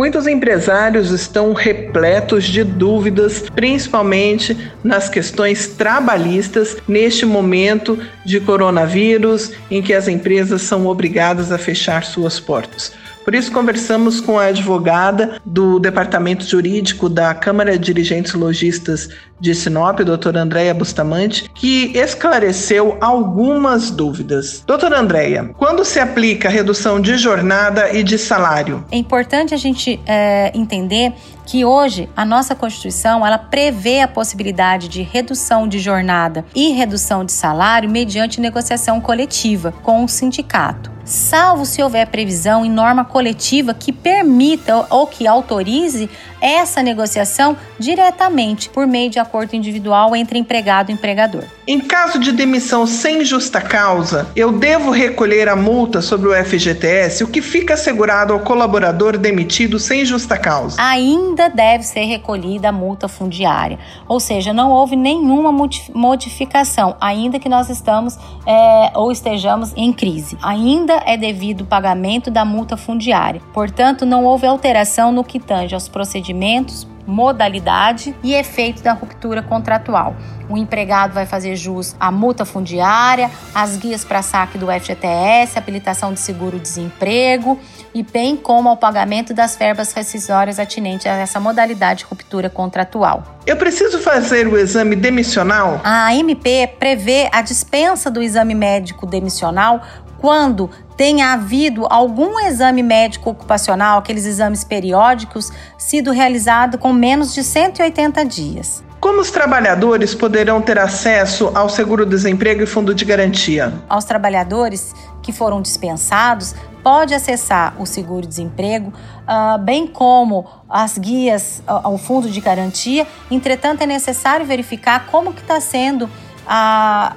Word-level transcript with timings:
Muitos 0.00 0.26
empresários 0.26 1.10
estão 1.10 1.52
repletos 1.52 2.44
de 2.44 2.64
dúvidas, 2.64 3.44
principalmente 3.54 4.72
nas 4.82 5.10
questões 5.10 5.66
trabalhistas, 5.66 6.78
neste 6.88 7.26
momento 7.26 7.98
de 8.24 8.40
coronavírus, 8.40 9.52
em 9.70 9.82
que 9.82 9.92
as 9.92 10.08
empresas 10.08 10.62
são 10.62 10.86
obrigadas 10.86 11.52
a 11.52 11.58
fechar 11.58 12.02
suas 12.02 12.40
portas. 12.40 12.94
Por 13.24 13.34
isso, 13.34 13.52
conversamos 13.52 14.20
com 14.20 14.38
a 14.38 14.46
advogada 14.46 15.40
do 15.44 15.78
Departamento 15.78 16.44
Jurídico 16.44 17.08
da 17.08 17.34
Câmara 17.34 17.78
de 17.78 17.84
Dirigentes 17.84 18.34
Logistas 18.34 19.08
de 19.38 19.54
Sinop, 19.54 20.00
doutora 20.00 20.40
Andréia 20.40 20.74
Bustamante, 20.74 21.50
que 21.54 21.92
esclareceu 21.96 22.96
algumas 23.00 23.90
dúvidas. 23.90 24.62
Doutora 24.66 25.00
Andréia, 25.00 25.50
quando 25.56 25.84
se 25.84 25.98
aplica 25.98 26.48
a 26.48 26.50
redução 26.50 27.00
de 27.00 27.16
jornada 27.16 27.92
e 27.92 28.02
de 28.02 28.18
salário? 28.18 28.84
É 28.90 28.96
importante 28.96 29.54
a 29.54 29.56
gente 29.56 30.00
é, 30.06 30.52
entender 30.54 31.12
que 31.46 31.64
hoje 31.64 32.08
a 32.16 32.24
nossa 32.24 32.54
Constituição 32.54 33.26
ela 33.26 33.38
prevê 33.38 34.00
a 34.00 34.08
possibilidade 34.08 34.88
de 34.88 35.02
redução 35.02 35.66
de 35.66 35.78
jornada 35.78 36.44
e 36.54 36.72
redução 36.72 37.24
de 37.24 37.32
salário 37.32 37.90
mediante 37.90 38.40
negociação 38.40 39.00
coletiva 39.00 39.72
com 39.82 40.04
o 40.04 40.08
sindicato 40.08 40.99
salvo 41.04 41.64
se 41.64 41.82
houver 41.82 42.06
previsão 42.06 42.64
em 42.64 42.70
norma 42.70 43.04
coletiva 43.04 43.74
que 43.74 43.92
permita 43.92 44.86
ou 44.90 45.06
que 45.06 45.26
autorize 45.26 46.08
essa 46.40 46.82
negociação 46.82 47.56
diretamente 47.78 48.68
por 48.70 48.86
meio 48.86 49.10
de 49.10 49.18
acordo 49.18 49.54
individual 49.54 50.16
entre 50.16 50.38
empregado 50.38 50.90
e 50.90 50.94
empregador. 50.94 51.44
Em 51.66 51.78
caso 51.78 52.18
de 52.18 52.32
demissão 52.32 52.86
sem 52.86 53.24
justa 53.24 53.60
causa, 53.60 54.28
eu 54.34 54.50
devo 54.50 54.90
recolher 54.90 55.48
a 55.48 55.54
multa 55.54 56.00
sobre 56.00 56.28
o 56.28 56.44
FGTS, 56.44 57.22
o 57.22 57.28
que 57.28 57.42
fica 57.42 57.74
assegurado 57.74 58.32
ao 58.32 58.40
colaborador 58.40 59.16
demitido 59.18 59.78
sem 59.78 60.04
justa 60.04 60.36
causa? 60.36 60.80
Ainda 60.82 61.48
deve 61.48 61.84
ser 61.84 62.04
recolhida 62.04 62.70
a 62.70 62.72
multa 62.72 63.06
fundiária, 63.06 63.78
ou 64.08 64.18
seja, 64.18 64.52
não 64.52 64.70
houve 64.70 64.96
nenhuma 64.96 65.52
modificação, 65.94 66.96
ainda 67.00 67.38
que 67.38 67.48
nós 67.48 67.68
estamos 67.68 68.18
é, 68.46 68.90
ou 68.94 69.12
estejamos 69.12 69.72
em 69.76 69.92
crise. 69.92 70.36
Ainda 70.42 70.89
é 71.04 71.16
devido 71.16 71.62
o 71.62 71.66
pagamento 71.66 72.30
da 72.30 72.44
multa 72.44 72.76
fundiária. 72.76 73.40
Portanto, 73.52 74.06
não 74.06 74.24
houve 74.24 74.46
alteração 74.46 75.12
no 75.12 75.24
que 75.24 75.38
tange 75.38 75.74
aos 75.74 75.88
procedimentos, 75.88 76.86
modalidade 77.06 78.14
e 78.22 78.34
efeito 78.34 78.82
da 78.82 78.92
ruptura 78.92 79.42
contratual. 79.42 80.14
O 80.48 80.56
empregado 80.56 81.12
vai 81.12 81.26
fazer 81.26 81.54
jus 81.54 81.94
à 81.98 82.10
multa 82.10 82.44
fundiária, 82.44 83.30
às 83.54 83.76
guias 83.76 84.04
para 84.04 84.22
saque 84.22 84.58
do 84.58 84.66
FGTS, 84.66 85.56
habilitação 85.56 86.12
de 86.12 86.18
seguro-desemprego 86.18 87.58
e 87.94 88.02
bem 88.02 88.36
como 88.36 88.68
ao 88.68 88.76
pagamento 88.76 89.32
das 89.32 89.56
verbas 89.56 89.92
rescisórias 89.92 90.58
atinentes 90.58 91.06
a 91.06 91.10
essa 91.10 91.38
modalidade 91.38 92.00
de 92.00 92.04
ruptura 92.04 92.50
contratual. 92.50 93.38
Eu 93.46 93.56
preciso 93.56 93.98
fazer 94.00 94.46
o 94.46 94.56
exame 94.56 94.96
demissional? 94.96 95.80
A 95.84 96.14
MP 96.14 96.68
prevê 96.78 97.28
a 97.32 97.42
dispensa 97.42 98.10
do 98.10 98.22
exame 98.22 98.54
médico 98.54 99.06
demissional 99.06 99.82
quando 100.20 100.70
tenha 100.96 101.32
havido 101.32 101.86
algum 101.88 102.38
exame 102.40 102.82
médico 102.82 103.30
ocupacional, 103.30 103.98
aqueles 103.98 104.26
exames 104.26 104.62
periódicos, 104.62 105.50
sido 105.78 106.12
realizado 106.12 106.76
com 106.76 106.92
menos 106.92 107.32
de 107.32 107.42
180 107.42 108.24
dias. 108.26 108.84
Como 109.00 109.22
os 109.22 109.30
trabalhadores 109.30 110.14
poderão 110.14 110.60
ter 110.60 110.78
acesso 110.78 111.50
ao 111.54 111.70
seguro-desemprego 111.70 112.62
e 112.62 112.66
fundo 112.66 112.94
de 112.94 113.06
garantia? 113.06 113.72
Aos 113.88 114.04
trabalhadores 114.04 114.94
que 115.22 115.32
foram 115.32 115.62
dispensados, 115.62 116.54
pode 116.82 117.14
acessar 117.14 117.74
o 117.78 117.86
seguro-desemprego, 117.86 118.92
uh, 119.22 119.58
bem 119.58 119.86
como 119.86 120.46
as 120.68 120.98
guias 120.98 121.62
uh, 121.66 121.80
ao 121.84 121.96
fundo 121.96 122.28
de 122.28 122.40
garantia. 122.42 123.06
Entretanto, 123.30 123.80
é 123.80 123.86
necessário 123.86 124.44
verificar 124.44 125.06
como 125.06 125.32
que 125.32 125.40
está 125.40 125.60
sendo 125.60 126.08
a 126.46 127.14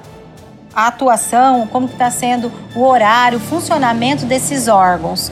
a 0.75 0.87
atuação, 0.87 1.67
como 1.67 1.85
está 1.87 2.09
sendo 2.09 2.51
o 2.75 2.83
horário, 2.83 3.37
o 3.37 3.41
funcionamento 3.41 4.25
desses 4.25 4.67
órgãos. 4.67 5.31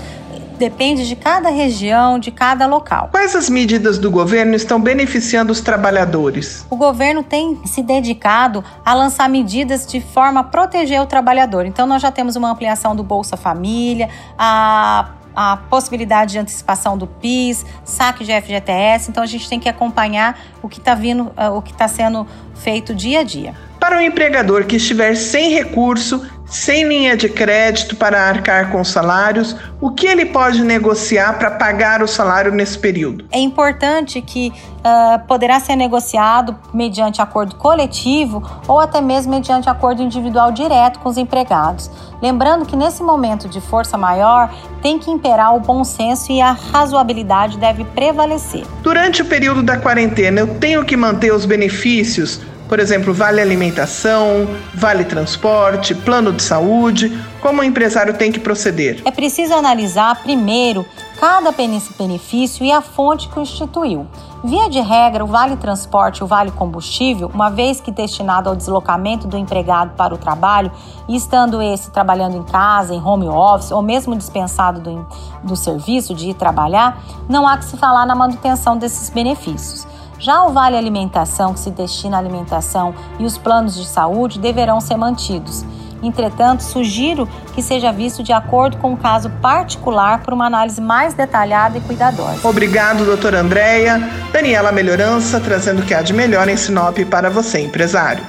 Depende 0.57 1.07
de 1.07 1.15
cada 1.15 1.49
região, 1.49 2.19
de 2.19 2.29
cada 2.29 2.67
local. 2.67 3.09
Quais 3.11 3.35
as 3.35 3.49
medidas 3.49 3.97
do 3.97 4.11
governo 4.11 4.53
estão 4.53 4.79
beneficiando 4.79 5.51
os 5.51 5.59
trabalhadores? 5.59 6.67
O 6.69 6.75
governo 6.75 7.23
tem 7.23 7.59
se 7.65 7.81
dedicado 7.81 8.63
a 8.85 8.93
lançar 8.93 9.27
medidas 9.27 9.87
de 9.87 9.99
forma 9.99 10.41
a 10.41 10.43
proteger 10.43 11.01
o 11.01 11.07
trabalhador. 11.07 11.65
Então, 11.65 11.87
nós 11.87 11.99
já 11.99 12.11
temos 12.11 12.35
uma 12.35 12.51
ampliação 12.51 12.95
do 12.95 13.03
Bolsa 13.03 13.35
Família, 13.35 14.07
a 14.37 15.13
a 15.33 15.55
possibilidade 15.55 16.33
de 16.33 16.39
antecipação 16.39 16.97
do 16.97 17.07
PIS, 17.07 17.65
saque 17.85 18.25
de 18.25 18.33
FGTS. 18.33 19.09
Então 19.09 19.23
a 19.23 19.25
gente 19.25 19.47
tem 19.47 19.61
que 19.61 19.69
acompanhar 19.69 20.37
o 20.61 20.67
que 20.67 20.77
está 20.77 20.93
vindo, 20.93 21.31
o 21.55 21.61
que 21.61 21.71
está 21.71 21.87
sendo 21.87 22.27
feito 22.55 22.93
dia 22.93 23.21
a 23.21 23.23
dia. 23.23 23.55
Para 23.81 23.97
o 23.97 24.01
empregador 24.01 24.65
que 24.65 24.75
estiver 24.75 25.15
sem 25.15 25.49
recurso, 25.49 26.23
sem 26.45 26.87
linha 26.87 27.17
de 27.17 27.27
crédito 27.27 27.95
para 27.95 28.21
arcar 28.21 28.69
com 28.69 28.83
salários, 28.83 29.55
o 29.81 29.89
que 29.89 30.05
ele 30.05 30.27
pode 30.27 30.63
negociar 30.63 31.39
para 31.39 31.49
pagar 31.49 32.03
o 32.03 32.07
salário 32.07 32.51
nesse 32.51 32.77
período? 32.77 33.25
É 33.31 33.39
importante 33.39 34.21
que 34.21 34.53
uh, 34.79 35.25
poderá 35.25 35.59
ser 35.59 35.75
negociado 35.75 36.55
mediante 36.71 37.23
acordo 37.23 37.55
coletivo 37.55 38.43
ou 38.67 38.79
até 38.79 39.01
mesmo 39.01 39.33
mediante 39.33 39.67
acordo 39.67 40.03
individual 40.03 40.51
direto 40.51 40.99
com 40.99 41.09
os 41.09 41.17
empregados. 41.17 41.89
Lembrando 42.21 42.67
que 42.67 42.75
nesse 42.75 43.01
momento 43.01 43.49
de 43.49 43.59
força 43.59 43.97
maior 43.97 44.53
tem 44.79 44.99
que 44.99 45.09
imperar 45.09 45.55
o 45.55 45.59
bom 45.59 45.83
senso 45.83 46.31
e 46.31 46.39
a 46.39 46.51
razoabilidade 46.51 47.57
deve 47.57 47.83
prevalecer. 47.83 48.63
Durante 48.83 49.23
o 49.23 49.25
período 49.25 49.63
da 49.63 49.77
quarentena, 49.77 50.41
eu 50.41 50.59
tenho 50.59 50.85
que 50.85 50.95
manter 50.95 51.33
os 51.33 51.47
benefícios 51.47 52.41
por 52.71 52.79
exemplo, 52.79 53.13
vale 53.13 53.41
alimentação, 53.41 54.47
vale 54.73 55.03
transporte, 55.03 55.93
plano 55.93 56.31
de 56.31 56.41
saúde, 56.41 57.11
como 57.41 57.59
o 57.59 57.63
empresário 57.65 58.13
tem 58.13 58.31
que 58.31 58.39
proceder? 58.39 59.01
É 59.03 59.11
preciso 59.11 59.53
analisar 59.53 60.23
primeiro 60.23 60.85
cada 61.21 61.51
benefício 61.51 62.65
e 62.65 62.71
a 62.71 62.81
fonte 62.81 63.29
que 63.29 63.37
o 63.37 63.43
instituiu. 63.43 64.07
Via 64.43 64.67
de 64.67 64.79
regra, 64.81 65.23
o 65.23 65.27
vale 65.27 65.55
transporte 65.55 66.17
e 66.17 66.23
o 66.23 66.27
vale 66.27 66.49
combustível, 66.49 67.29
uma 67.31 67.51
vez 67.51 67.79
que 67.79 67.91
destinado 67.91 68.49
ao 68.49 68.55
deslocamento 68.55 69.27
do 69.27 69.37
empregado 69.37 69.91
para 69.95 70.15
o 70.15 70.17
trabalho, 70.17 70.71
e 71.07 71.15
estando 71.15 71.61
esse 71.61 71.91
trabalhando 71.91 72.37
em 72.37 72.41
casa, 72.41 72.95
em 72.95 72.99
home 72.99 73.29
office 73.29 73.69
ou 73.69 73.83
mesmo 73.83 74.15
dispensado 74.15 74.81
do, 74.81 75.07
do 75.43 75.55
serviço 75.55 76.15
de 76.15 76.31
ir 76.31 76.33
trabalhar, 76.33 76.99
não 77.29 77.47
há 77.47 77.55
que 77.55 77.65
se 77.65 77.77
falar 77.77 78.07
na 78.07 78.15
manutenção 78.15 78.75
desses 78.75 79.11
benefícios. 79.11 79.85
Já 80.17 80.43
o 80.43 80.49
Vale 80.51 80.75
Alimentação, 80.75 81.53
que 81.53 81.59
se 81.59 81.69
destina 81.69 82.17
à 82.17 82.19
alimentação, 82.19 82.95
e 83.19 83.25
os 83.25 83.37
planos 83.37 83.75
de 83.75 83.85
saúde 83.85 84.39
deverão 84.39 84.81
ser 84.81 84.97
mantidos. 84.97 85.63
Entretanto, 86.01 86.63
sugiro 86.63 87.27
que 87.53 87.61
seja 87.61 87.91
visto 87.91 88.23
de 88.23 88.33
acordo 88.33 88.77
com 88.77 88.93
o 88.93 88.97
caso 88.97 89.29
particular 89.41 90.21
por 90.23 90.33
uma 90.33 90.45
análise 90.45 90.81
mais 90.81 91.13
detalhada 91.13 91.77
e 91.77 91.81
cuidadosa. 91.81 92.47
Obrigado, 92.47 93.05
doutora 93.05 93.39
Andréia. 93.39 94.01
Daniela 94.31 94.71
Melhorança, 94.71 95.39
trazendo 95.39 95.81
o 95.81 95.85
que 95.85 95.93
há 95.93 96.01
de 96.01 96.13
melhor 96.13 96.47
em 96.49 96.57
Sinop 96.57 96.97
para 97.09 97.29
você, 97.29 97.59
empresário. 97.59 98.23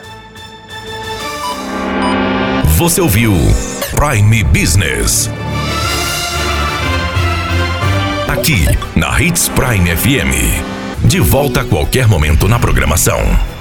Você 2.76 3.00
ouviu 3.00 3.32
Prime 3.94 4.42
Business. 4.44 5.30
Aqui, 8.26 8.66
na 8.96 9.20
Hits 9.20 9.48
Prime 9.50 9.94
FM. 9.96 11.06
De 11.06 11.20
volta 11.20 11.60
a 11.60 11.64
qualquer 11.64 12.08
momento 12.08 12.48
na 12.48 12.58
programação. 12.58 13.52